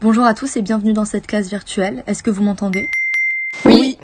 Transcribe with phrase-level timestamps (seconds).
[0.00, 2.04] Bonjour à tous et bienvenue dans cette case virtuelle.
[2.06, 2.88] Est-ce que vous m'entendez?
[3.64, 3.98] Oui.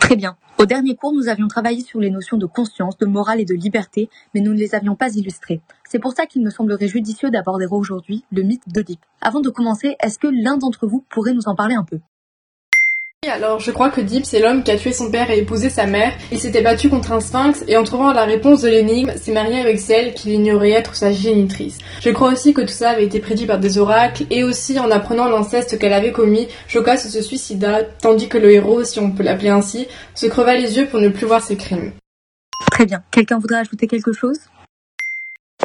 [0.00, 0.34] Très bien.
[0.56, 3.52] Au dernier cours, nous avions travaillé sur les notions de conscience, de morale et de
[3.52, 5.60] liberté, mais nous ne les avions pas illustrées.
[5.86, 9.04] C'est pour ça qu'il me semblerait judicieux d'aborder aujourd'hui le mythe d'Oedipe.
[9.20, 11.98] Avant de commencer, est-ce que l'un d'entre vous pourrait nous en parler un peu?
[13.28, 15.86] Alors, je crois que Deep, c'est l'homme qui a tué son père et épousé sa
[15.86, 16.12] mère.
[16.32, 19.60] Il s'était battu contre un sphinx et en trouvant la réponse de l'énigme, s'est marié
[19.60, 21.78] avec celle qu'il ignorait être sa génitrice.
[22.00, 24.90] Je crois aussi que tout ça avait été prédit par des oracles et aussi en
[24.90, 29.22] apprenant l'inceste qu'elle avait commis, Jokas se suicida, tandis que le héros, si on peut
[29.22, 31.92] l'appeler ainsi, se creva les yeux pour ne plus voir ses crimes.
[32.70, 33.02] Très bien.
[33.10, 34.38] Quelqu'un voudrait ajouter quelque chose?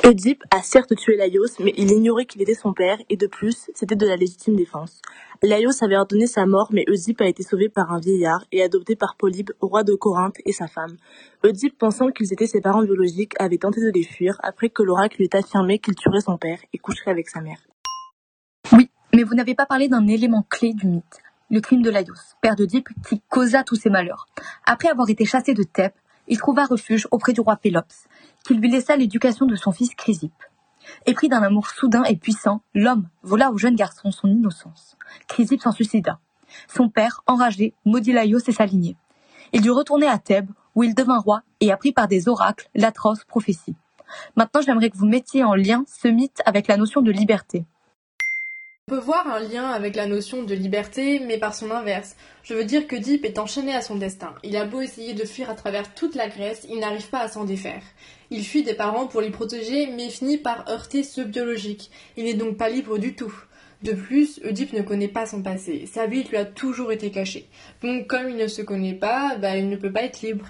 [0.04, 3.70] Oedipe a certes tué Laios, mais il ignorait qu'il était son père, et de plus,
[3.76, 5.02] c'était de la légitime défense.
[5.44, 8.96] Laios avait ordonné sa mort, mais Oedipe a été sauvé par un vieillard et adopté
[8.96, 10.98] par Polybe, roi de Corinthe, et sa femme.
[11.44, 15.18] Oedipe, pensant qu'ils étaient ses parents biologiques, avait tenté de les fuir après que l'oracle
[15.18, 17.58] lui ait affirmé qu'il tuerait son père et coucherait avec sa mère.
[18.72, 21.18] Oui, mais vous n'avez pas parlé d'un élément clé du mythe,
[21.50, 24.28] le crime de Laios, père d'Oedipe, qui causa tous ces malheurs.
[24.68, 25.92] Après avoir été chassé de Thèbes,
[26.28, 28.08] il trouva refuge auprès du roi Pélops,
[28.46, 30.44] qui lui laissa l'éducation de son fils Chrysippe.
[31.06, 34.98] Épris d'un amour soudain et puissant, l'homme vola au jeune garçon son innocence.
[35.28, 36.20] Chrysippe s'en suicida.
[36.68, 38.66] Son père, enragé, maudit Laios et sa.
[38.66, 43.24] Il dut retourner à Thèbes, où il devint roi et apprit par des oracles l'atroce
[43.26, 43.76] prophétie.
[44.36, 47.66] Maintenant, j'aimerais que vous mettiez en lien ce mythe avec la notion de liberté.
[48.88, 52.16] On peut voir un lien avec la notion de liberté, mais par son inverse.
[52.44, 54.34] Je veux dire que est enchaîné à son destin.
[54.44, 57.28] Il a beau essayer de fuir à travers toute la Grèce, il n'arrive pas à
[57.30, 57.84] s'en défaire.
[58.34, 61.92] Il fuit des parents pour les protéger, mais finit par heurter ceux biologiques.
[62.16, 63.34] Il n'est donc pas libre du tout.
[63.84, 65.86] De plus, Oedipe ne connaît pas son passé.
[65.92, 67.50] Sa vie lui a toujours été cachée.
[67.84, 70.46] Donc, comme il ne se connaît pas, bah, il ne peut pas être libre.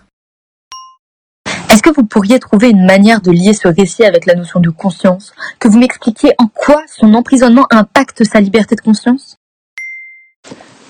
[1.71, 4.69] Est-ce que vous pourriez trouver une manière de lier ce récit avec la notion de
[4.69, 5.33] conscience?
[5.57, 9.37] Que vous m'expliquiez en quoi son emprisonnement impacte sa liberté de conscience?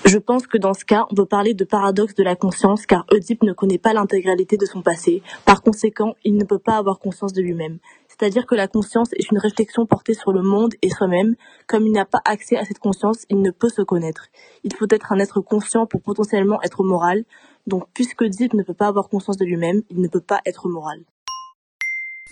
[0.04, 3.06] Je pense que dans ce cas, on peut parler de paradoxe de la conscience car
[3.12, 5.22] Oedipe ne connaît pas l'intégralité de son passé.
[5.44, 7.78] Par conséquent, il ne peut pas avoir conscience de lui-même.
[8.08, 11.36] C'est-à-dire que la conscience est une réflexion portée sur le monde et soi-même.
[11.68, 14.26] Comme il n'a pas accès à cette conscience, il ne peut se connaître.
[14.64, 17.24] Il faut être un être conscient pour potentiellement être moral.
[17.68, 20.68] Donc, puisque Deep ne peut pas avoir conscience de lui-même, il ne peut pas être
[20.68, 21.00] moral.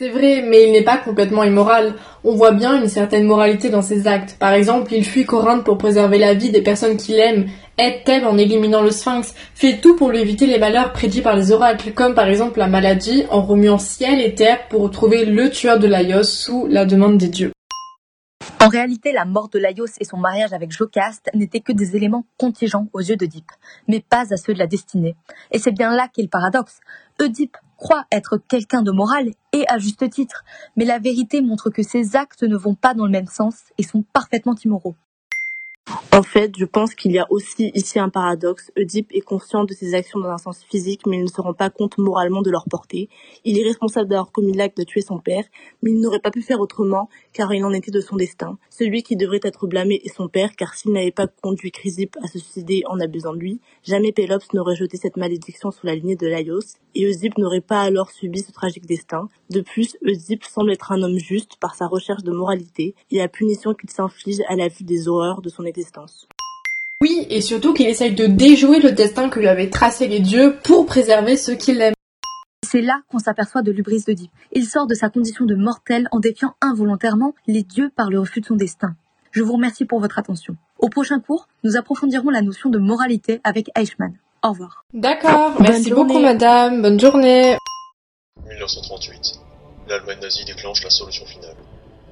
[0.03, 1.95] C'est vrai, mais il n'est pas complètement immoral.
[2.25, 4.39] On voit bien une certaine moralité dans ses actes.
[4.39, 8.25] Par exemple, il fuit Corinthe pour préserver la vie des personnes qu'il aime, aide Thèbes
[8.25, 11.93] en éliminant le sphinx, fait tout pour lui éviter les malheurs prédits par les oracles,
[11.93, 15.87] comme par exemple la maladie, en remuant ciel et terre pour trouver le tueur de
[15.87, 17.53] Laios sous la demande des dieux.
[18.63, 22.25] En réalité, la mort de Laios et son mariage avec Jocaste n'étaient que des éléments
[22.39, 23.53] contingents aux yeux d'Oedipe,
[23.87, 25.15] mais pas à ceux de la destinée.
[25.51, 26.81] Et c'est bien là qu'est le paradoxe.
[27.21, 30.45] Oedipe croit être quelqu'un de moral, et à juste titre,
[30.77, 33.83] mais la vérité montre que ses actes ne vont pas dans le même sens et
[33.83, 34.97] sont parfaitement immoraux.
[36.13, 38.73] En fait, je pense qu'il y a aussi ici un paradoxe.
[38.77, 41.55] Oedipe est conscient de ses actions dans un sens physique, mais il ne se rend
[41.55, 43.09] pas compte moralement de leur portée.
[43.45, 45.45] Il est responsable d'avoir commis l'acte de tuer son père,
[45.83, 48.59] mais il n'aurait pas pu faire autrement, car il en était de son destin.
[48.71, 52.27] Celui qui devrait être blâmé est son père, car s'il n'avait pas conduit Chrysippe à
[52.27, 56.17] se suicider en abusant de lui, jamais Pélops n'aurait jeté cette malédiction sur la lignée
[56.17, 59.29] de Laios, et Oedipe n'aurait pas alors subi ce tragique destin.
[59.49, 63.29] De plus, Oedipe semble être un homme juste par sa recherche de moralité et la
[63.29, 65.61] punition qu'il s'inflige à la vue des horreurs de son.
[67.03, 70.57] Oui, et surtout qu'il essaye de déjouer le destin que lui avaient tracé les dieux
[70.63, 71.95] pour préserver ceux qu'il aime.
[72.67, 74.31] C'est là qu'on s'aperçoit de l'ubris d'Oedipe.
[74.53, 78.43] Il sort de sa condition de mortel en défiant involontairement les dieux par le refus
[78.43, 78.95] de son destin.
[79.33, 80.57] Je vous remercie pour votre attention.
[80.79, 84.13] Au prochain cours, nous approfondirons la notion de moralité avec Eichmann.
[84.43, 84.85] Au revoir.
[84.93, 87.57] D'accord, merci beaucoup madame, bonne journée.
[88.47, 89.41] 1938.
[89.89, 91.57] L'Allemagne nazie déclenche la solution finale.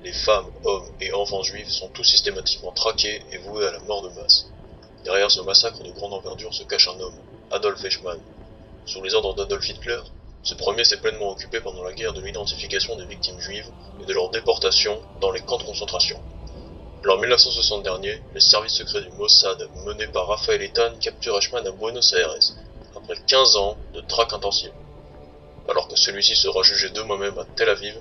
[0.09, 4.01] Les femmes, hommes et enfants juifs sont tous systématiquement traqués et voués à la mort
[4.01, 4.47] de masse.
[5.05, 7.19] Derrière ce massacre de grande envergure se cache un homme,
[7.51, 8.19] Adolf Eichmann.
[8.87, 10.01] Sous les ordres d'Adolf Hitler,
[10.43, 13.71] ce premier s'est pleinement occupé pendant la guerre de l'identification des victimes juives
[14.01, 16.19] et de leur déportation dans les camps de concentration.
[17.03, 21.71] L'an 1960 dernier, les services secrets du Mossad, menés par Raphaël Etan, capturent Eichmann à
[21.71, 22.35] Buenos Aires,
[22.97, 24.73] après 15 ans de traque intensive.
[25.69, 28.00] Alors que celui-ci sera jugé de moi-même à Tel Aviv,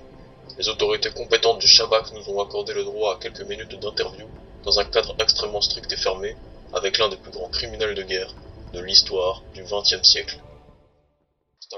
[0.58, 4.28] les autorités compétentes du Shabak nous ont accordé le droit à quelques minutes d'interview
[4.64, 6.36] dans un cadre extrêmement strict et fermé
[6.74, 8.34] avec l'un des plus grands criminels de guerre
[8.74, 10.40] de l'histoire du XXe siècle.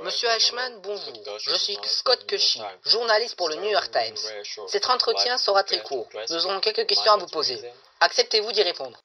[0.03, 1.13] Monsieur Eichmann, bonjour.
[1.39, 4.17] Je suis Scott Cushy, journaliste pour le New York Times.
[4.67, 6.07] Cet entretien sera très court.
[6.29, 7.59] Nous aurons quelques questions à vous poser.
[7.99, 8.99] Acceptez-vous d'y répondre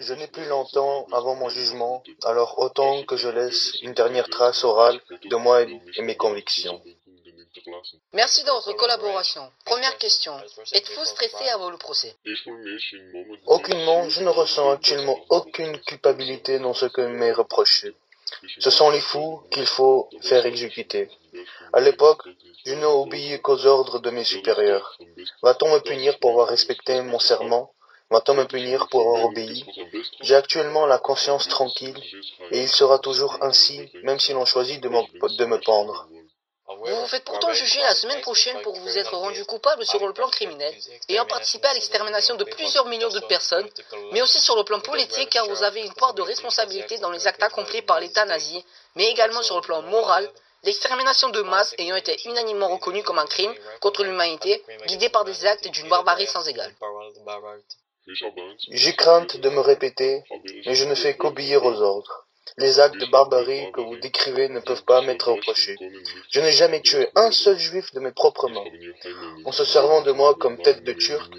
[0.00, 4.64] Je n'ai plus longtemps avant mon jugement, alors autant que je laisse une dernière trace
[4.64, 6.80] orale de moi et mes convictions.
[8.12, 9.50] Merci de votre collaboration.
[9.64, 10.34] Première question.
[10.72, 12.14] Êtes-vous stressé avant le procès?
[13.46, 17.94] Aucunement, je ne ressens actuellement aucune culpabilité dans ce que m'est reproché.
[18.58, 21.08] Ce sont les fous qu'il faut faire exécuter.
[21.72, 22.22] À l'époque,
[22.64, 24.98] je n'ai obéi qu'aux ordres de mes supérieurs.
[25.42, 27.72] Va-t-on me punir pour avoir respecté mon serment
[28.10, 29.64] Va-t-on me punir pour avoir obéi
[30.22, 31.98] J'ai actuellement la conscience tranquille
[32.50, 36.08] et il sera toujours ainsi, même si l'on choisit de, de me pendre.
[36.68, 40.12] Vous vous faites pourtant juger la semaine prochaine pour vous être rendu coupable sur le
[40.12, 40.74] plan criminel,
[41.08, 43.68] ayant participé à l'extermination de plusieurs millions de personnes,
[44.12, 47.26] mais aussi sur le plan politique car vous avez une part de responsabilité dans les
[47.26, 48.62] actes accomplis par l'État nazi,
[48.96, 50.30] mais également sur le plan moral,
[50.62, 55.46] l'extermination de masse ayant été unanimement reconnue comme un crime contre l'humanité, guidé par des
[55.46, 56.74] actes d'une barbarie sans égale.
[58.70, 60.22] J'ai crainte de me répéter,
[60.66, 62.27] mais je ne fais qu'obéir aux ordres.
[62.56, 65.76] Les actes de barbarie que vous décrivez ne peuvent pas m'être reprochés.
[66.30, 68.64] Je n'ai jamais tué un seul juif de mes propres mains.
[69.44, 71.32] En se servant de moi comme tête de turc,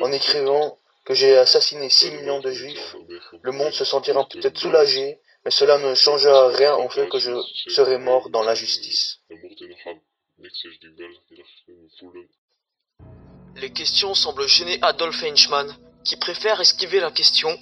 [0.00, 2.96] en écrivant que j'ai assassiné 6 millions de juifs,
[3.42, 7.32] le monde se sentira peut-être soulagé, mais cela ne changera rien en fait que je
[7.68, 9.18] serai mort dans l'injustice.
[13.56, 17.58] Les questions semblent gêner Adolf Eichmann, qui préfère esquiver la question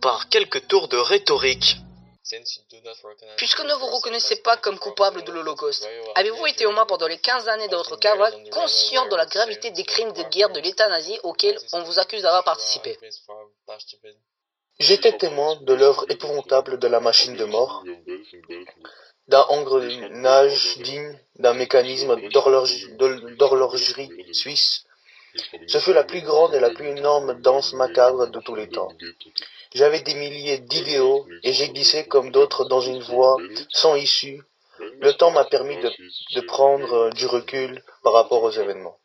[0.00, 1.76] par quelques tours de rhétorique.
[3.36, 7.18] Puisque ne vous reconnaissez pas comme coupable de l'Holocauste, avez-vous été au moins pendant les
[7.18, 10.88] 15 années de votre cavale conscient de la gravité des crimes de guerre de l'État
[10.88, 12.98] nazi auxquels on vous accuse d'avoir participé
[14.78, 17.84] J'étais témoin de l'œuvre épouvantable de la machine de mort,
[19.28, 24.84] d'un engrenage digne d'un mécanisme d'horlogerie suisse,
[25.66, 28.92] ce fut la plus grande et la plus énorme danse macabre de tous les temps.
[29.74, 33.36] J'avais des milliers d'idéaux et j'ai glissé comme d'autres dans une voie
[33.70, 34.42] sans issue.
[35.00, 38.98] Le temps m'a permis de, prendre du recul par rapport aux événements.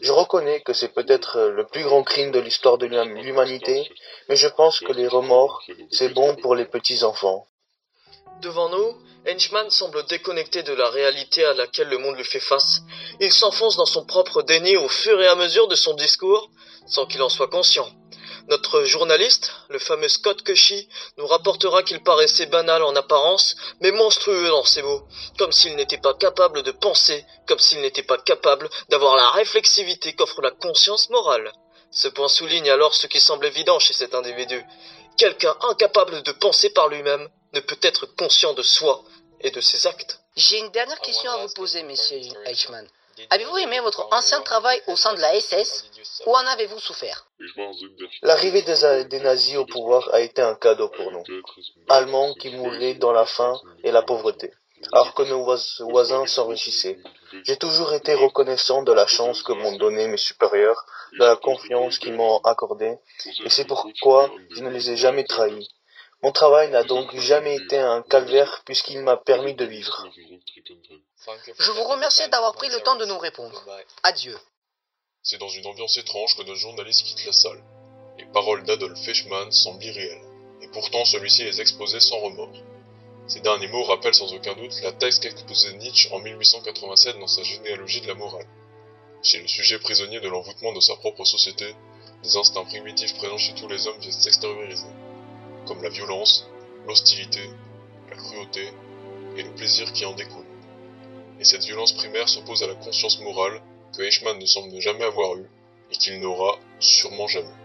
[0.00, 3.90] Je reconnais que c'est peut-être le plus grand crime de l'histoire de l'humanité,
[4.28, 7.46] mais je pense que les remords, c'est bon pour les petits-enfants.
[8.40, 8.96] Devant nous,
[9.28, 12.80] Henchman semble déconnecté de la réalité à laquelle le monde lui fait face.
[13.20, 16.50] Il s'enfonce dans son propre déni au fur et à mesure de son discours,
[16.86, 17.86] sans qu'il en soit conscient.
[18.48, 20.88] Notre journaliste, le fameux Scott Cushy,
[21.18, 25.02] nous rapportera qu'il paraissait banal en apparence, mais monstrueux dans ses mots,
[25.36, 30.14] comme s'il n'était pas capable de penser, comme s'il n'était pas capable d'avoir la réflexivité
[30.14, 31.52] qu'offre la conscience morale.
[31.90, 34.64] Ce point souligne alors ce qui semble évident chez cet individu.
[35.20, 39.04] Quelqu'un incapable de penser par lui-même ne peut être conscient de soi
[39.42, 40.18] et de ses actes.
[40.34, 42.88] J'ai une dernière question à vous poser, monsieur Eichmann.
[43.28, 45.84] Avez-vous aimé votre ancien travail au sein de la SS
[46.24, 47.26] ou en avez-vous souffert?
[48.22, 51.22] L'arrivée des, nazis au pouvoir a été un cadeau pour nous,
[51.90, 54.50] Allemands qui mouraient dans la faim et la pauvreté,
[54.92, 55.44] alors que nos
[55.90, 56.98] voisins s'enrichissaient.
[57.44, 61.98] J'ai toujours été reconnaissant de la chance que m'ont donnée mes supérieurs, de la confiance
[61.98, 62.96] qu'ils m'ont accordée,
[63.44, 65.68] et c'est pourquoi je ne les ai jamais trahis.
[66.22, 70.06] Mon travail n'a donc jamais été un calvaire puisqu'il m'a permis de vivre.
[71.58, 73.64] Je vous remercie d'avoir pris le temps de nous répondre.
[74.02, 74.36] Adieu.
[75.22, 77.62] C'est dans une ambiance étrange que notre journaliste quitte la salle.
[78.18, 80.22] Les paroles d'Adolf Feichmann semblent irréelles,
[80.62, 82.52] et pourtant celui-ci les exposait sans remords.
[83.30, 87.44] Ces derniers mots rappellent sans aucun doute la thèse qu'exposait Nietzsche en 1887 dans sa
[87.44, 88.44] généalogie de la morale.
[89.22, 91.76] Chez le sujet prisonnier de l'envoûtement de sa propre société,
[92.24, 94.88] des instincts primitifs présents chez tous les hommes viennent s'extérioriser
[95.64, 96.48] comme la violence,
[96.88, 97.50] l'hostilité,
[98.08, 98.72] la cruauté
[99.36, 100.46] et le plaisir qui en découle.
[101.38, 103.62] Et cette violence primaire s'oppose à la conscience morale
[103.96, 105.48] que Eichmann ne semble jamais avoir eue
[105.92, 107.59] et qu'il n'aura sûrement jamais.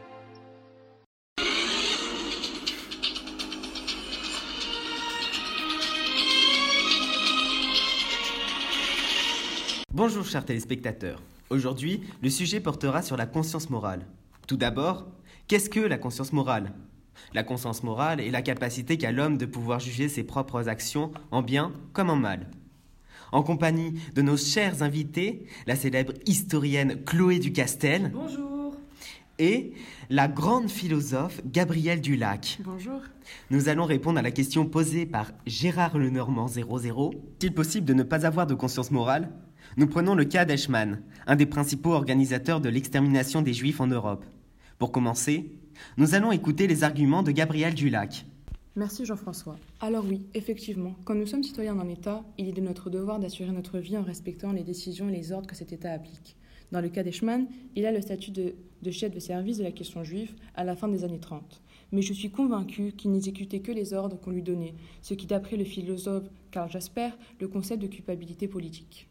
[9.96, 11.22] Bonjour chers téléspectateurs.
[11.50, 14.06] Aujourd'hui, le sujet portera sur la conscience morale.
[14.46, 15.08] Tout d'abord,
[15.48, 16.74] qu'est-ce que la conscience morale?
[17.34, 21.42] La conscience morale est la capacité qu'a l'homme de pouvoir juger ses propres actions en
[21.42, 22.52] bien comme en mal.
[23.32, 28.12] En compagnie de nos chers invités, la célèbre historienne Chloé Ducastel.
[28.14, 28.76] Bonjour.
[29.40, 29.72] Et
[30.10, 32.60] la grande philosophe Gabrielle Dulac.
[32.66, 33.00] Bonjour.
[33.50, 37.14] Nous allons répondre à la question posée par Gérard Lenormand 00.
[37.14, 39.32] Est-il possible de ne pas avoir de conscience morale?
[39.78, 44.24] Nous prenons le cas d'Eichmann, un des principaux organisateurs de l'extermination des Juifs en Europe.
[44.80, 45.52] Pour commencer,
[45.98, 48.26] nous allons écouter les arguments de Gabriel Dulac.
[48.78, 49.58] Merci Jean-François.
[49.82, 53.52] Alors oui, effectivement, quand nous sommes citoyens d'un État, il est de notre devoir d'assurer
[53.52, 56.38] notre vie en respectant les décisions et les ordres que cet État applique.
[56.72, 58.56] Dans le cas d'Eichmann, il a le statut de,
[58.92, 61.62] chef de service de la question juive à la fin des années 30.
[61.92, 65.58] Mais je suis convaincu qu'il n'exécutait que les ordres qu'on lui donnait, ce qui, d'après
[65.58, 67.10] le philosophe Karl Jasper,
[67.42, 69.10] le concept de culpabilité politique.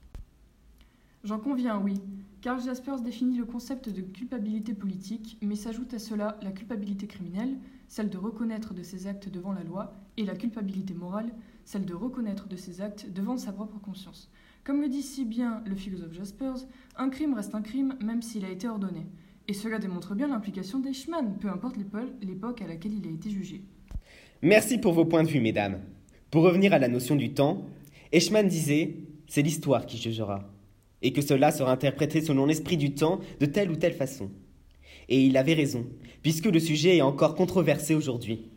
[1.24, 1.94] J'en conviens, oui.
[2.42, 7.56] Karl Jaspers définit le concept de culpabilité politique, mais s'ajoute à cela la culpabilité criminelle,
[7.88, 11.32] celle de reconnaître de ses actes devant la loi, et la culpabilité morale,
[11.64, 14.30] celle de reconnaître de ses actes devant sa propre conscience.
[14.64, 16.66] Comme le dit si bien le philosophe Jaspers,
[16.96, 19.06] un crime reste un crime même s'il a été ordonné.
[19.48, 21.76] Et cela démontre bien l'implication d'Eichmann, peu importe
[22.20, 23.62] l'époque à laquelle il a été jugé.
[24.42, 25.80] Merci pour vos points de vue, mesdames.
[26.30, 27.64] Pour revenir à la notion du temps,
[28.12, 30.53] Eichmann disait C'est l'histoire qui jugera
[31.04, 34.30] et que cela sera interprété selon l'esprit du temps de telle ou telle façon.
[35.08, 35.86] Et il avait raison,
[36.22, 38.50] puisque le sujet est encore controversé aujourd'hui.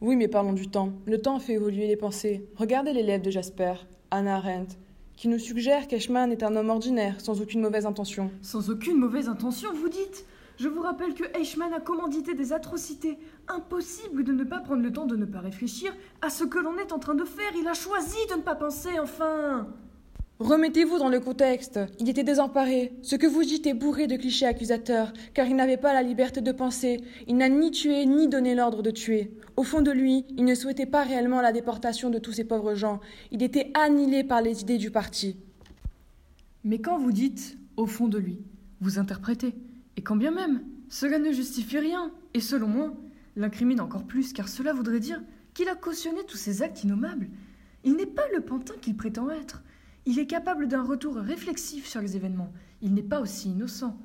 [0.00, 0.92] Oui, mais parlons du temps.
[1.06, 2.48] Le temps fait évoluer les pensées.
[2.54, 3.74] Regardez l'élève de Jasper,
[4.12, 4.76] Anna Arendt,
[5.16, 8.30] qui nous suggère qu'Eichmann est un homme ordinaire, sans aucune mauvaise intention.
[8.42, 10.24] Sans aucune mauvaise intention, vous dites?
[10.56, 13.18] Je vous rappelle que Eichmann a commandité des atrocités.
[13.48, 16.78] Impossible de ne pas prendre le temps de ne pas réfléchir à ce que l'on
[16.78, 17.50] est en train de faire.
[17.60, 19.68] Il a choisi de ne pas penser, enfin
[20.40, 21.80] Remettez-vous dans le contexte.
[21.98, 22.92] Il était désemparé.
[23.02, 26.40] Ce que vous dites est bourré de clichés accusateurs, car il n'avait pas la liberté
[26.40, 27.00] de penser.
[27.26, 29.32] Il n'a ni tué ni donné l'ordre de tuer.
[29.56, 32.76] Au fond de lui, il ne souhaitait pas réellement la déportation de tous ces pauvres
[32.76, 33.00] gens.
[33.32, 35.36] Il était annihilé par les idées du parti.
[36.62, 38.38] Mais quand vous dites au fond de lui,
[38.80, 39.56] vous interprétez.
[39.96, 42.94] Et quand bien même, cela ne justifie rien, et selon moi,
[43.34, 45.20] l'incrimine encore plus, car cela voudrait dire
[45.52, 47.28] qu'il a cautionné tous ces actes innommables.
[47.82, 49.64] Il n'est pas le pantin qu'il prétend être.
[50.06, 52.52] Il est capable d'un retour réflexif sur les événements.
[52.80, 53.98] Il n'est pas aussi innocent.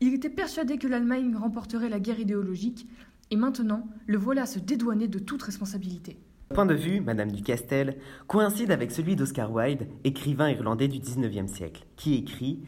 [0.00, 2.88] Il était persuadé que l'Allemagne remporterait la guerre idéologique,
[3.30, 6.18] et maintenant, le voilà à se dédouaner de toute responsabilité.
[6.50, 7.96] Point de vue, Madame Ducastel,
[8.28, 12.62] coïncide avec celui d'Oscar Wilde, écrivain irlandais du XIXe siècle, qui écrit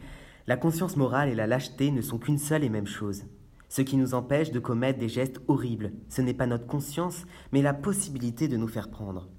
[0.47, 3.23] La conscience morale et la lâcheté ne sont qu'une seule et même chose.
[3.69, 7.61] Ce qui nous empêche de commettre des gestes horribles, ce n'est pas notre conscience, mais
[7.61, 9.29] la possibilité de nous faire prendre.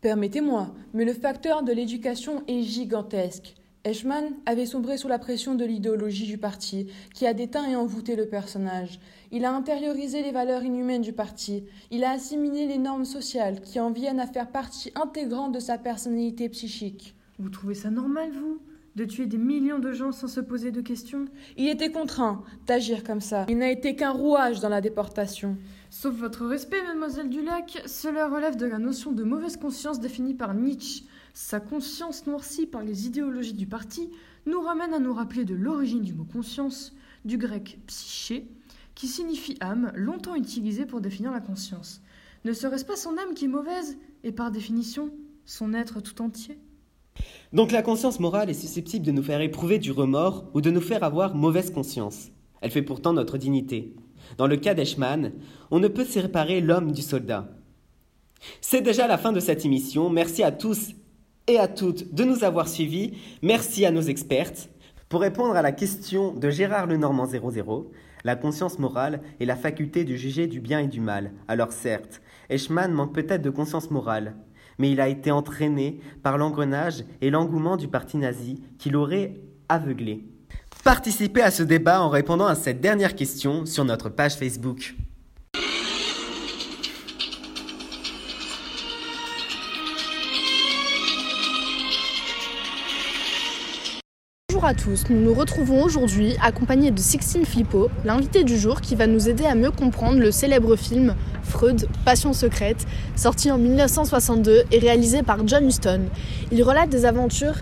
[0.00, 3.56] Permettez-moi, mais le facteur de l'éducation est gigantesque.
[3.84, 8.14] Eichmann avait sombré sous la pression de l'idéologie du parti, qui a déteint et envoûté
[8.14, 9.00] le personnage.
[9.32, 11.64] Il a intériorisé les valeurs inhumaines du parti.
[11.90, 15.78] Il a assimilé les normes sociales qui en viennent à faire partie intégrante de sa
[15.78, 17.16] personnalité psychique.
[17.40, 18.60] Vous trouvez ça normal, vous
[18.94, 21.24] De tuer des millions de gens sans se poser de questions?
[21.56, 23.46] Il était contraint d'agir comme ça.
[23.48, 25.56] Il n'a été qu'un rouage dans la déportation.
[25.90, 30.52] Sauf votre respect, mademoiselle Dulac, cela relève de la notion de mauvaise conscience définie par
[30.52, 31.04] Nietzsche.
[31.32, 34.10] Sa conscience noircie par les idéologies du parti
[34.44, 38.48] nous ramène à nous rappeler de l'origine du mot conscience, du grec psyché,
[38.94, 42.02] qui signifie âme, longtemps utilisé pour définir la conscience.
[42.44, 45.10] Ne serait-ce pas son âme qui est mauvaise, et par définition,
[45.46, 46.58] son être tout entier?
[47.54, 50.82] Donc la conscience morale est susceptible de nous faire éprouver du remords ou de nous
[50.82, 52.28] faire avoir mauvaise conscience.
[52.60, 53.94] Elle fait pourtant notre dignité.
[54.36, 55.32] Dans le cas d'Eichmann,
[55.70, 57.48] on ne peut séparer l'homme du soldat.
[58.60, 60.10] C'est déjà la fin de cette émission.
[60.10, 60.90] Merci à tous
[61.46, 63.14] et à toutes de nous avoir suivis.
[63.42, 64.68] Merci à nos expertes.
[65.08, 67.90] Pour répondre à la question de Gérard Lenormand 00,
[68.24, 71.32] la conscience morale est la faculté de juger du bien et du mal.
[71.48, 72.20] Alors certes,
[72.50, 74.36] Eichmann manque peut-être de conscience morale,
[74.78, 80.24] mais il a été entraîné par l'engrenage et l'engouement du parti nazi qui l'aurait aveuglé.
[80.84, 84.94] Participez à ce débat en répondant à cette dernière question sur notre page Facebook.
[94.50, 98.96] Bonjour à tous, nous nous retrouvons aujourd'hui accompagnés de Sixtine Flippo, l'invité du jour qui
[98.96, 104.64] va nous aider à mieux comprendre le célèbre film Freud, Passion secrète, sorti en 1962
[104.72, 106.06] et réalisé par John Huston.
[106.50, 107.54] Il relate des aventures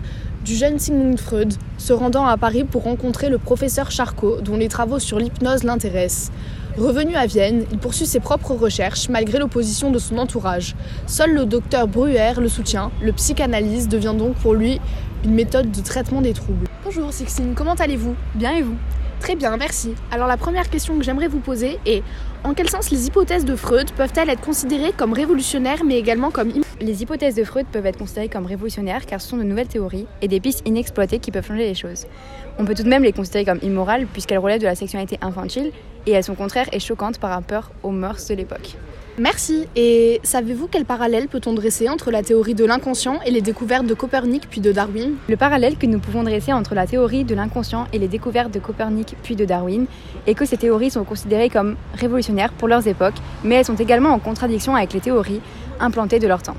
[0.47, 4.69] du jeune Sigmund Freud se rendant à Paris pour rencontrer le professeur Charcot, dont les
[4.69, 6.31] travaux sur l'hypnose l'intéressent.
[6.77, 10.73] Revenu à Vienne, il poursuit ses propres recherches malgré l'opposition de son entourage.
[11.05, 12.91] Seul le docteur Bruyère le soutient.
[13.01, 14.79] Le psychanalyse devient donc pour lui
[15.25, 16.67] une méthode de traitement des troubles.
[16.85, 18.15] Bonjour Sixtine, comment allez-vous?
[18.33, 18.77] Bien et vous?
[19.19, 19.95] Très bien, merci.
[20.11, 22.03] Alors la première question que j'aimerais vous poser est
[22.43, 26.51] en quel sens les hypothèses de Freud peuvent-elles être considérées comme révolutionnaires mais également comme
[26.79, 30.05] Les hypothèses de Freud peuvent être considérées comme révolutionnaires car ce sont de nouvelles théories
[30.21, 32.05] et des pistes inexploitées qui peuvent changer les choses.
[32.59, 35.71] On peut tout de même les considérer comme immorales puisqu'elles relèvent de la sexualité infantile
[36.05, 38.77] et elles sont contraires et choquantes par rapport aux mœurs de l'époque.
[39.19, 39.65] Merci.
[39.75, 43.95] Et savez-vous quel parallèle peut-on dresser entre la théorie de l'inconscient et les découvertes de
[43.95, 45.15] Copernic puis de Darwin?
[45.27, 48.59] Le parallèle que nous pouvons dresser entre la théorie de l'inconscient et les découvertes de
[48.59, 49.87] Copernic puis de Darwin
[50.27, 54.11] est que ces théories sont considérées comme révolutionnaires pour leurs époques, mais elles sont également
[54.11, 55.41] en contradiction avec les théories
[55.79, 56.57] implantées de leur temps.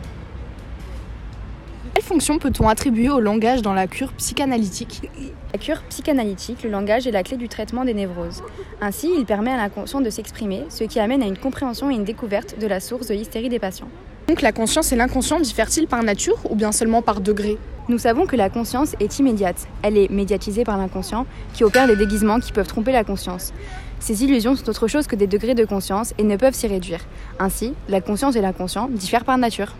[1.98, 5.10] Quelle fonction peut-on attribuer au langage dans la cure psychanalytique
[5.52, 8.44] La cure psychanalytique, le langage est la clé du traitement des névroses.
[8.80, 12.04] Ainsi, il permet à l'inconscient de s'exprimer, ce qui amène à une compréhension et une
[12.04, 13.88] découverte de la source de l'hystérie des patients.
[14.28, 17.58] Donc la conscience et l'inconscient diffèrent-ils par nature ou bien seulement par degré?
[17.88, 19.66] Nous savons que la conscience est immédiate.
[19.82, 23.52] Elle est médiatisée par l'inconscient qui opère des déguisements qui peuvent tromper la conscience.
[23.98, 27.00] Ces illusions sont autre chose que des degrés de conscience et ne peuvent s'y réduire.
[27.40, 29.74] Ainsi, la conscience et l'inconscient diffèrent par nature.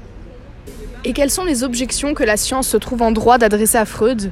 [1.08, 4.30] Et quelles sont les objections que la science se trouve en droit d'adresser à Freud?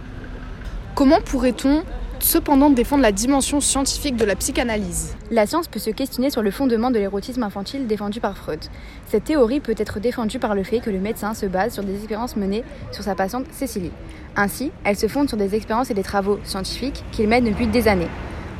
[0.95, 1.83] Comment pourrait-on
[2.18, 5.16] cependant défendre la dimension scientifique de la psychanalyse?
[5.30, 8.61] La science peut se questionner sur le fondement de l'érotisme infantile défendu par Freud.
[9.06, 11.95] Cette théorie peut être défendue par le fait que le médecin se base sur des
[11.95, 13.92] expériences menées sur sa patiente Cécilie.
[14.37, 17.88] Ainsi, elle se fonde sur des expériences et des travaux scientifiques qu'il mène depuis des
[17.88, 18.11] années.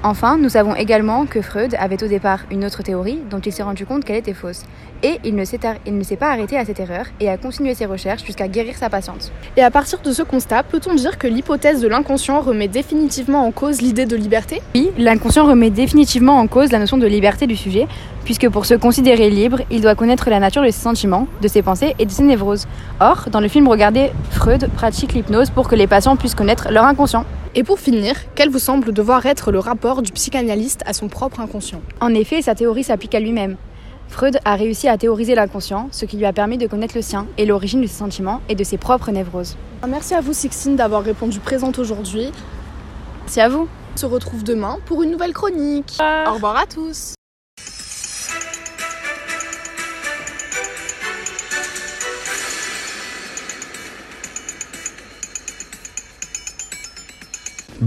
[0.03, 3.63] Enfin, nous savons également que Freud avait au départ une autre théorie dont il s'est
[3.63, 4.63] rendu compte qu'elle était fausse.
[5.03, 5.59] Et il ne s'est
[6.17, 9.33] pas arrêté à cette erreur et a continué ses recherches jusqu'à guérir sa patiente.
[9.57, 13.51] Et à partir de ce constat, peut-on dire que l'hypothèse de l'inconscient remet définitivement en
[13.51, 14.63] cause l'idée de liberté?
[14.75, 17.87] Oui, l'inconscient remet définitivement en cause la notion de liberté du sujet,
[18.25, 21.63] puisque pour se considérer libre, il doit connaître la nature de ses sentiments, de ses
[21.63, 22.67] pensées et de ses névroses.
[23.01, 26.85] Or, dans le film regardé, Freud pratique l'hypnose pour que les patients puissent connaître leur
[26.85, 27.25] inconscient.
[27.59, 31.41] Et pour finir, quel vous semble devoir être le rapport du psychanalyste à son propre
[31.41, 31.81] inconscient?
[32.03, 33.57] En effet, sa théorie s'applique à lui-même.
[34.09, 37.27] Freud a réussi à théoriser l'inconscient, ce qui lui a permis de connaître le sien
[37.39, 39.57] et l'origine de ses sentiments et de ses propres névroses.
[39.89, 42.31] Merci à vous Sixtine d'avoir répondu présente aujourd'hui.
[43.23, 43.69] Merci à vous.
[43.95, 45.97] On se retrouve demain pour une nouvelle chronique.
[46.29, 47.16] Au revoir à tous.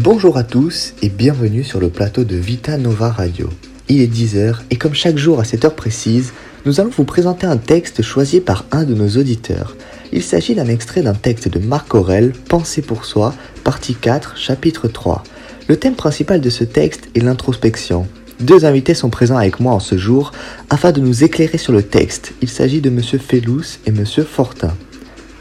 [0.01, 3.49] Bonjour à tous et bienvenue sur le plateau de Vita Nova Radio.
[3.89, 6.31] Il est 10h et comme chaque jour à cette heure précise,
[6.65, 9.75] nous allons vous présenter un texte choisi par un de nos auditeurs.
[10.13, 13.33] Il s'agit d'un extrait d'un texte de Marc Aurel, Pensée pour soi,
[13.65, 15.21] partie 4, chapitre 3.
[15.67, 18.07] Le thème principal de ce texte est l'introspection.
[18.39, 20.31] Deux invités sont présents avec moi en ce jour
[20.69, 22.31] afin de nous éclairer sur le texte.
[22.41, 24.73] Il s'agit de Monsieur Fellous et Monsieur Fortin.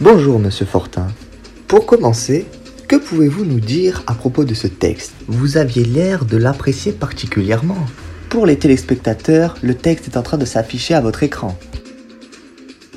[0.01, 1.07] Bonjour Monsieur Fortin.
[1.69, 2.47] Pour commencer,
[2.89, 5.13] que pouvez-vous nous dire à propos de ce texte?
[5.27, 7.87] Vous aviez l'air de l'apprécier particulièrement.
[8.31, 11.59] Pour les téléspectateurs, le texte est en train de s'afficher à votre écran.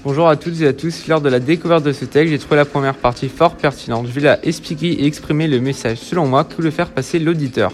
[0.06, 2.56] Bonjour à toutes et à tous, lors de la découverte de ce texte, j'ai trouvé
[2.56, 4.08] la première partie fort pertinente.
[4.08, 7.74] Je vais la expliquer et exprimer le message, selon moi, que le faire passer l'auditeur?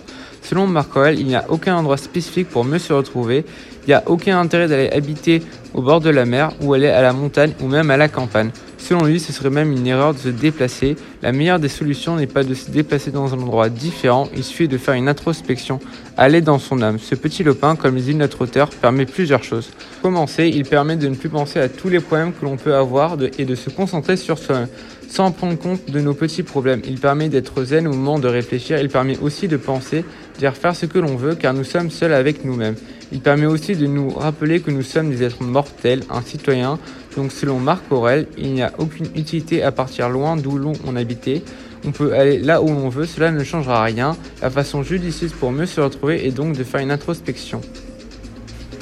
[0.50, 3.44] Selon Aurel, il n'y a aucun endroit spécifique pour mieux se retrouver,
[3.86, 7.02] il n'y a aucun intérêt d'aller habiter au bord de la mer ou aller à
[7.02, 8.52] la montagne ou même à la campagne.
[8.78, 10.96] Selon lui, ce serait même une erreur de se déplacer.
[11.22, 14.70] La meilleure des solutions n'est pas de se déplacer dans un endroit différent, il suffit
[14.70, 15.80] de faire une introspection,
[16.16, 16.98] aller dans son âme.
[16.98, 19.72] Ce petit lopin, comme le dit notre auteur, permet plusieurs choses.
[20.02, 23.18] Commencer, il permet de ne plus penser à tous les problèmes que l'on peut avoir
[23.38, 24.70] et de se concentrer sur soi-même
[25.10, 26.82] sans prendre compte de nos petits problèmes.
[26.86, 28.80] Il permet d'être zen au moment de réfléchir.
[28.80, 30.04] Il permet aussi de penser,
[30.40, 32.76] de faire ce que l'on veut, car nous sommes seuls avec nous-mêmes.
[33.12, 36.78] Il permet aussi de nous rappeler que nous sommes des êtres mortels, un citoyen.
[37.16, 41.42] Donc selon Marc Aurel, il n'y a aucune utilité à partir loin d'où l'on habitait.
[41.86, 44.18] On peut aller là où l'on veut, cela ne changera rien.
[44.42, 47.62] La façon judicieuse pour mieux se retrouver est donc de faire une introspection.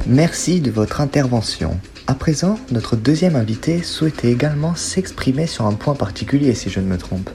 [0.08, 1.80] Merci de votre intervention.
[2.08, 6.86] À présent, notre deuxième invité souhaitait également s'exprimer sur un point particulier, si je ne
[6.86, 7.32] me trompe.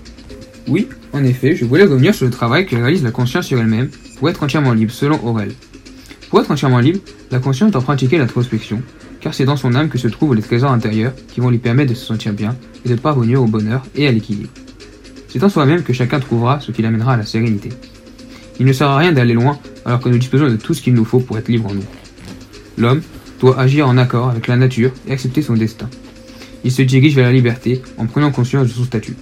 [0.68, 3.90] Oui, en effet, je voulais revenir sur le travail que réalise la conscience sur elle-même
[4.18, 5.52] pour être entièrement libre, selon Aurel.
[6.28, 7.00] Pour être entièrement libre,
[7.32, 8.80] la conscience doit pratiquer l'introspection,
[9.20, 11.90] car c'est dans son âme que se trouvent les trésors intérieurs qui vont lui permettre
[11.90, 12.54] de se sentir bien
[12.84, 14.50] et de parvenir au bonheur et à l'équilibre.
[15.26, 17.70] C'est en soi-même que chacun trouvera ce qui l'amènera à la sérénité.
[18.60, 20.94] Il ne sert à rien d'aller loin alors que nous disposons de tout ce qu'il
[20.94, 21.84] nous faut pour être libre en nous.
[22.78, 23.02] L'homme
[23.40, 25.88] doit agir en accord avec la nature et accepter son destin.
[26.62, 29.16] Il se dirige vers la liberté en prenant conscience de son statut.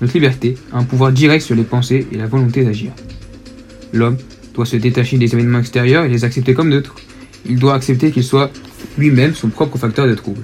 [0.00, 2.92] Notre liberté a un pouvoir direct sur les pensées et la volonté d'agir.
[3.92, 4.16] L'homme
[4.54, 6.96] doit se détacher des événements extérieurs et les accepter comme neutres.
[7.46, 8.50] Il doit accepter qu'il soit
[8.96, 10.40] lui-même son propre facteur de trouble.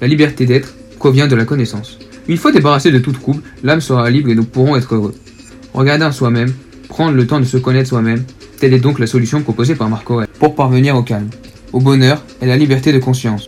[0.00, 1.98] La liberté d'être provient de la connaissance.
[2.26, 5.14] Une fois débarrassé de tout trouble, l'âme sera libre et nous pourrons être heureux.
[5.72, 6.52] Regarder en soi-même,
[6.88, 8.24] prendre le temps de se connaître soi-même,
[8.58, 11.28] telle est donc la solution proposée par Marc Aurèle pour parvenir au calme
[11.72, 13.46] au bonheur et la liberté de conscience.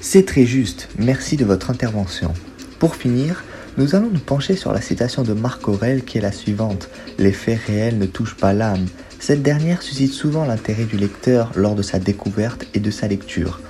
[0.00, 2.32] C'est très juste, merci de votre intervention.
[2.78, 3.44] Pour finir,
[3.76, 6.88] nous allons nous pencher sur la citation de Marc Aurel qui est la suivante.
[7.18, 8.86] Les faits réels ne touchent pas l'âme.
[9.20, 13.60] Cette dernière suscite souvent l'intérêt du lecteur lors de sa découverte et de sa lecture.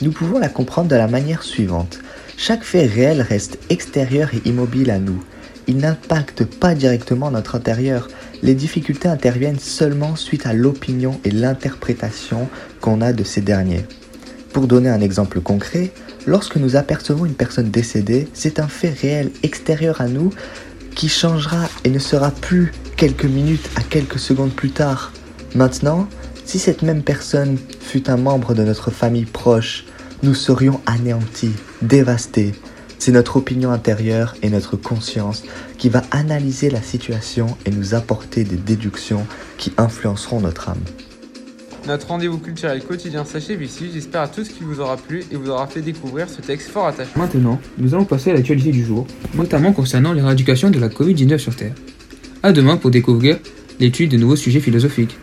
[0.00, 2.00] Nous pouvons la comprendre de la manière suivante.
[2.36, 5.22] Chaque fait réel reste extérieur et immobile à nous.
[5.66, 8.08] Il n'impacte pas directement notre intérieur,
[8.42, 12.48] les difficultés interviennent seulement suite à l'opinion et l'interprétation
[12.80, 13.84] qu'on a de ces derniers.
[14.52, 15.92] Pour donner un exemple concret,
[16.26, 20.30] lorsque nous apercevons une personne décédée, c'est un fait réel extérieur à nous
[20.94, 25.12] qui changera et ne sera plus quelques minutes à quelques secondes plus tard.
[25.54, 26.08] Maintenant,
[26.44, 29.84] si cette même personne fut un membre de notre famille proche,
[30.22, 32.54] nous serions anéantis, dévastés.
[32.98, 35.44] C'est notre opinion intérieure et notre conscience
[35.78, 40.82] qui va analyser la situation et nous apporter des déductions qui influenceront notre âme.
[41.86, 43.86] Notre rendez-vous culturel quotidien s'achève ici.
[43.94, 46.86] J'espère à tous qu'il vous aura plu et vous aura fait découvrir ce texte fort
[46.86, 47.12] attachant.
[47.16, 51.56] Maintenant, nous allons passer à l'actualité du jour, notamment concernant l'éradication de la Covid-19 sur
[51.56, 51.74] Terre.
[52.42, 53.38] À demain pour découvrir
[53.80, 55.16] l'étude de nouveaux sujets philosophiques.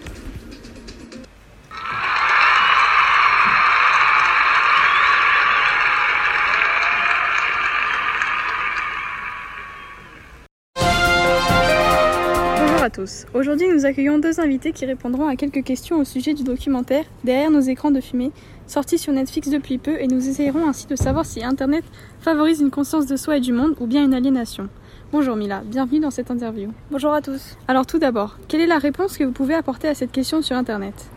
[13.56, 17.50] Aujourd'hui, nous accueillons deux invités qui répondront à quelques questions au sujet du documentaire Derrière
[17.50, 18.34] nos écrans de fumée,
[18.68, 21.86] sorti sur Netflix depuis peu, et nous essayerons ainsi de savoir si Internet
[22.20, 24.68] favorise une conscience de soi et du monde ou bien une aliénation.
[25.14, 26.72] Bonjour Mila, bienvenue dans cette interview.
[26.92, 27.56] Bonjour à tous.
[27.70, 30.58] Alors tout d'abord, quelle est la réponse que vous pouvez apporter à cette question sur
[30.58, 31.10] Internet?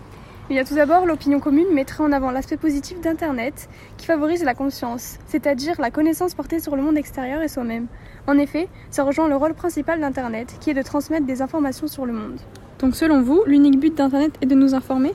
[0.50, 4.42] Il y a tout d'abord, l'opinion commune mettrait en avant l'aspect positif d'Internet qui favorise
[4.44, 7.86] la conscience, c'est-à-dire la connaissance portée sur le monde extérieur et soi-même.
[8.26, 12.06] En effet, ça rejoint le rôle principal d'Internet qui est de transmettre des informations sur
[12.06, 12.38] le monde.
[12.78, 15.14] Donc selon vous, l'unique but d'Internet est de nous informer?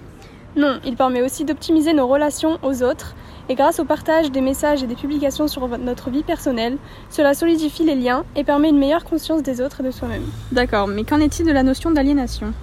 [0.56, 3.16] Non, il permet aussi d'optimiser nos relations aux autres
[3.50, 6.78] et grâce au partage des messages et des publications sur notre vie personnelle,
[7.10, 10.24] cela solidifie les liens et permet une meilleure conscience des autres et de soi-même.
[10.52, 12.54] D'accord, mais qu'en est-il de la notion d'aliénation?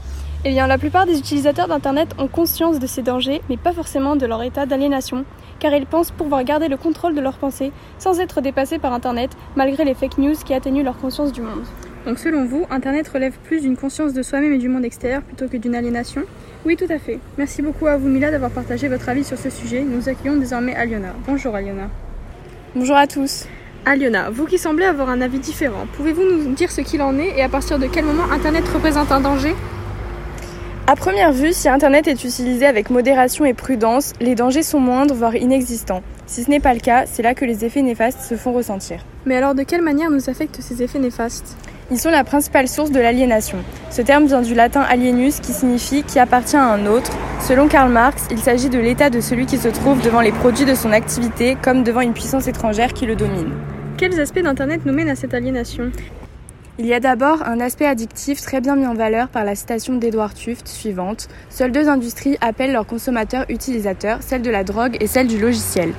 [0.45, 4.17] Eh bien, la plupart des utilisateurs d'Internet ont conscience de ces dangers, mais pas forcément
[4.17, 5.25] de leur état d'aliénation,
[5.59, 9.31] car ils pensent pouvoir garder le contrôle de leurs pensées sans être dépassés par Internet,
[9.55, 11.65] malgré les fake news qui atténuent leur conscience du monde.
[12.07, 15.47] Donc selon vous, Internet relève plus d'une conscience de soi-même et du monde extérieur plutôt
[15.47, 16.23] que d'une aliénation?
[16.65, 17.19] Oui, tout à fait.
[17.37, 19.83] Merci beaucoup à vous Mila d'avoir partagé votre avis sur ce sujet.
[19.83, 21.15] Nous accueillons désormais Aliona.
[21.27, 21.89] Bonjour Aliona.
[22.75, 23.47] Bonjour à tous.
[23.85, 27.39] Aliona, vous qui semblez avoir un avis différent, pouvez-vous nous dire ce qu'il en est
[27.39, 29.55] et à partir de quel moment Internet représente un danger?
[30.91, 35.15] À première vue, si Internet est utilisé avec modération et prudence, les dangers sont moindres,
[35.15, 36.03] voire inexistants.
[36.27, 39.05] Si ce n'est pas le cas, c'est là que les effets néfastes se font ressentir.
[39.25, 41.57] Mais alors de quelle manière nous affectent ces effets néfastes?
[41.93, 43.59] Ils sont la principale source de l'aliénation.
[43.91, 47.13] Ce terme vient du latin alienus qui signifie qui appartient à un autre.
[47.41, 50.65] Selon Karl Marx, il s'agit de l'état de celui qui se trouve devant les produits
[50.65, 53.53] de son activité comme devant une puissance étrangère qui le domine.
[53.97, 55.93] Quels aspects d'Internet nous mènent à cette aliénation?
[56.81, 59.97] Il y a d'abord un aspect addictif très bien mis en valeur par la citation
[59.97, 61.29] d'Edouard Tuft suivante.
[61.51, 65.93] Seules deux industries appellent leurs consommateurs utilisateurs, celle de la drogue et celle du logiciel.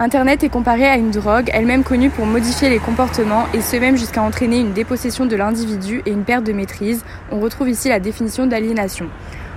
[0.00, 3.96] Internet est comparé à une drogue, elle-même connue pour modifier les comportements et ce même
[3.96, 7.04] jusqu'à entraîner une dépossession de l'individu et une perte de maîtrise.
[7.30, 9.08] On retrouve ici la définition d'aliénation.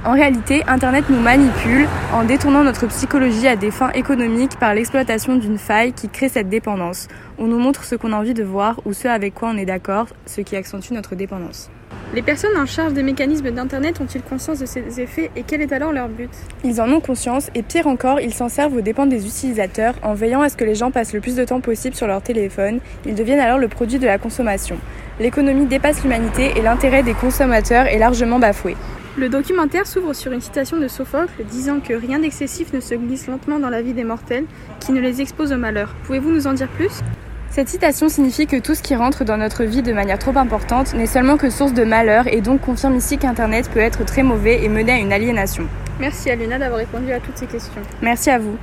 [0.06, 5.36] En réalité, Internet nous manipule en détournant notre psychologie à des fins économiques par l'exploitation
[5.36, 7.08] d'une faille qui crée cette dépendance.
[7.38, 9.66] On nous montre ce qu'on a envie de voir ou ce avec quoi on est
[9.66, 11.70] d'accord, ce qui accentue notre dépendance.
[12.14, 15.74] Les personnes en charge des mécanismes d'Internet ont-ils conscience de ces effets et quel est
[15.74, 16.30] alors leur but?
[16.64, 20.14] Ils en ont conscience et pire encore, ils s'en servent aux dépens des utilisateurs en
[20.14, 22.80] veillant à ce que les gens passent le plus de temps possible sur leur téléphone.
[23.06, 24.78] Ils deviennent alors le produit de la consommation.
[25.20, 28.78] L'économie dépasse l'humanité et l'intérêt des consommateurs est largement bafoué.
[29.18, 33.26] Le documentaire s'ouvre sur une citation de Sophocle disant que rien d'excessif ne se glisse
[33.26, 34.46] lentement dans la vie des mortels
[34.80, 35.96] qui ne les expose au malheur.
[36.04, 37.02] Pouvez-vous nous en dire plus?
[37.50, 40.94] Cette citation signifie que tout ce qui rentre dans notre vie de manière trop importante
[40.94, 44.64] n'est seulement que source de malheur et donc confirme ici qu'Internet peut être très mauvais
[44.64, 45.64] et mener à une aliénation.
[46.00, 47.82] Merci Aluna d'avoir répondu à toutes ces questions.
[48.04, 48.56] Merci à vous.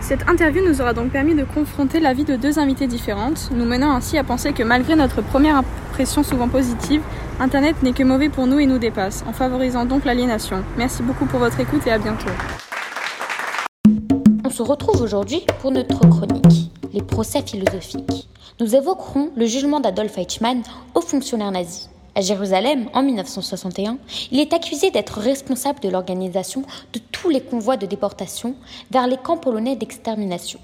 [0.00, 3.66] Cette interview nous aura donc permis de confronter la vie de deux invités différentes, nous
[3.66, 7.02] menant ainsi à penser que malgré notre première impression souvent positive,
[7.40, 10.62] Internet n'est que mauvais pour nous et nous dépasse, en favorisant donc l'aliénation.
[10.76, 12.28] Merci beaucoup pour votre écoute et à bientôt.
[14.44, 18.28] On se retrouve aujourd'hui pour notre chronique, les procès philosophiques.
[18.60, 20.62] Nous évoquerons le jugement d'Adolf Eichmann
[20.94, 21.88] aux fonctionnaires nazis.
[22.14, 23.96] À Jérusalem, en 1961,
[24.32, 28.54] il est accusé d'être responsable de l'organisation de tous les convois de déportation
[28.90, 30.60] vers les camps polonais d'extermination.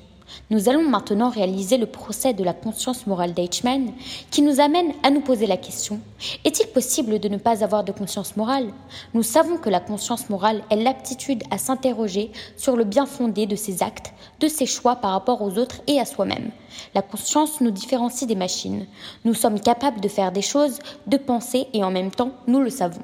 [0.51, 3.93] Nous allons maintenant réaliser le procès de la conscience morale d'Eichmann
[4.31, 6.01] qui nous amène à nous poser la question
[6.45, 8.73] est-il possible de ne pas avoir de conscience morale?
[9.15, 13.57] Nous savons que la conscience morale est l'aptitude à s'interroger sur le bien fondé de
[13.57, 16.51] ses actes, de ses choix par rapport aux autres et à soi-même.
[16.95, 18.87] La conscience nous différencie des machines.
[19.25, 22.71] Nous sommes capables de faire des choses, de penser et en même temps nous le
[22.71, 23.03] savons.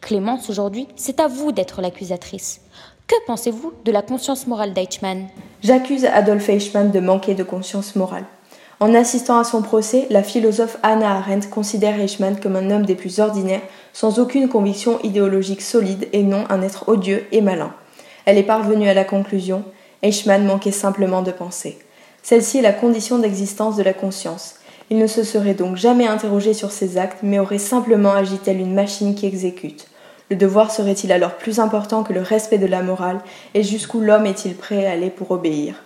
[0.00, 2.62] Clémence, aujourd'hui, c'est à vous d'être l'accusatrice.
[3.10, 5.26] Que pensez-vous de la conscience morale d'Eichmann?
[5.64, 8.22] J'accuse Adolf Eichmann de manquer de conscience morale.
[8.78, 12.94] En assistant à son procès, la philosophe Anna Arendt considère Eichmann comme un homme des
[12.94, 17.74] plus ordinaires, sans aucune conviction idéologique solide et non un être odieux et malin.
[18.26, 19.64] Elle est parvenue à la conclusion
[20.02, 21.80] Eichmann manquait simplement de pensée.
[22.22, 24.54] Celle-ci est la condition d'existence de la conscience.
[24.88, 28.60] Il ne se serait donc jamais interrogé sur ses actes, mais aurait simplement agi telle
[28.60, 29.89] une machine qui exécute.
[30.30, 33.18] Le devoir serait-il alors plus important que le respect de la morale,
[33.54, 35.82] et jusqu'où l'homme est-il prêt à aller pour obéir?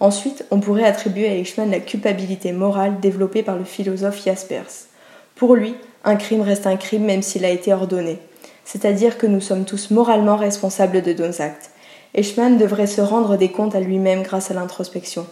[0.00, 4.88] Ensuite, on pourrait attribuer à Eichmann la culpabilité morale développée par le philosophe Jaspers.
[5.36, 8.18] Pour lui, un crime reste un crime même s'il a été ordonné,
[8.64, 11.70] c'est-à-dire que nous sommes tous moralement responsables de nos actes.
[12.14, 15.24] Eichmann devrait se rendre des comptes à lui-même grâce à l'introspection.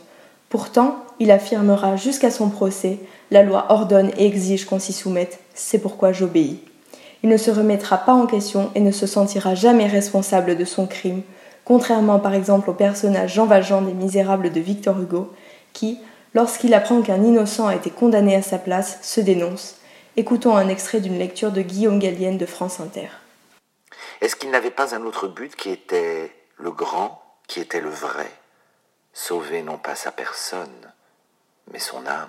[0.48, 2.98] Pourtant, il affirmera jusqu'à son procès
[3.32, 6.60] La loi ordonne et exige qu'on s'y soumette, c'est pourquoi j'obéis.
[7.22, 10.86] Il ne se remettra pas en question et ne se sentira jamais responsable de son
[10.86, 11.22] crime,
[11.64, 15.32] contrairement par exemple au personnage Jean Valjean des Misérables de Victor Hugo,
[15.72, 16.00] qui,
[16.34, 19.76] lorsqu'il apprend qu'un innocent a été condamné à sa place, se dénonce.
[20.16, 23.08] Écoutons un extrait d'une lecture de Guillaume Gallienne de France Inter.
[24.20, 28.30] Est-ce qu'il n'avait pas un autre but qui était le grand, qui était le vrai?
[29.12, 30.92] Sauver non pas sa personne,
[31.72, 32.28] mais son âme,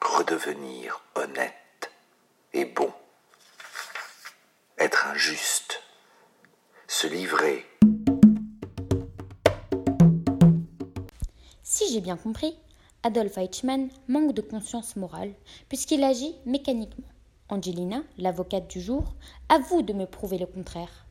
[0.00, 1.90] redevenir honnête
[2.54, 2.90] et bon,
[4.78, 5.82] être injuste,
[6.86, 7.66] se livrer
[11.64, 12.54] Si j'ai bien compris,
[13.02, 15.32] Adolf Eichmann manque de conscience morale
[15.68, 17.06] puisqu'il agit mécaniquement.
[17.48, 19.14] Angelina, l'avocate du jour,
[19.48, 21.06] à vous de me prouver le contraire.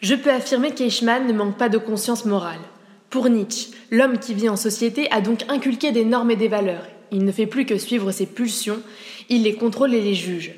[0.00, 2.60] Je peux affirmer qu'Eichmann ne manque pas de conscience morale.
[3.10, 6.86] Pour Nietzsche, l'homme qui vit en société a donc inculqué des normes et des valeurs.
[7.10, 8.82] Il ne fait plus que suivre ses pulsions,
[9.28, 10.52] il les contrôle et les juge.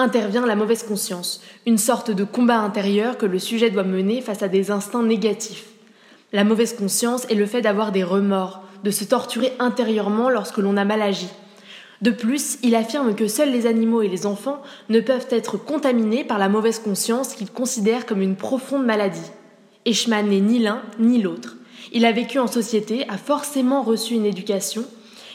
[0.00, 4.42] Intervient la mauvaise conscience, une sorte de combat intérieur que le sujet doit mener face
[4.42, 5.66] à des instincts négatifs.
[6.32, 10.78] La mauvaise conscience est le fait d'avoir des remords, de se torturer intérieurement lorsque l'on
[10.78, 11.28] a mal agi.
[12.00, 16.24] De plus, il affirme que seuls les animaux et les enfants ne peuvent être contaminés
[16.24, 19.30] par la mauvaise conscience qu'il considère comme une profonde maladie.
[19.84, 21.56] Eichmann n'est ni l'un ni l'autre.
[21.92, 24.86] Il a vécu en société, a forcément reçu une éducation.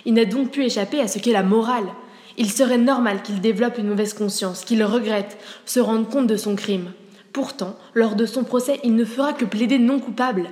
[0.06, 1.86] Il n'a donc pu échapper à ce qu'est la morale.
[2.38, 6.56] Il serait normal qu'il développe une mauvaise conscience, qu'il regrette, se rende compte de son
[6.56, 6.92] crime.
[7.32, 10.50] Pourtant, lors de son procès, il ne fera que plaider non coupable.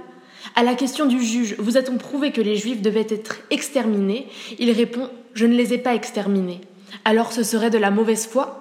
[0.55, 4.27] À la question du juge Vous a-t-on prouvé que les Juifs devaient être exterminés?
[4.59, 6.61] il répond Je ne les ai pas exterminés.
[7.05, 8.59] Alors ce serait de la mauvaise foi?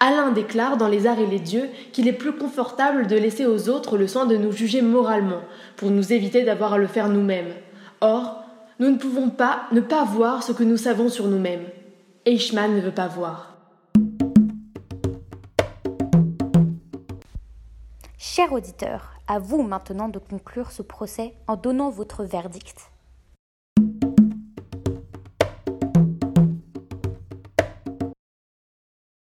[0.00, 3.68] Alain déclare dans Les Arts et les Dieux qu'il est plus confortable de laisser aux
[3.68, 5.40] autres le soin de nous juger moralement,
[5.76, 7.54] pour nous éviter d'avoir à le faire nous-mêmes.
[8.00, 8.42] Or,
[8.80, 11.64] nous ne pouvons pas ne pas voir ce que nous savons sur nous-mêmes.
[12.24, 13.56] Eichmann ne veut pas voir.
[18.16, 22.91] Cher auditeur, à vous maintenant de conclure ce procès en donnant votre verdict.